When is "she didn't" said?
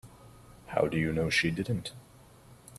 1.29-1.93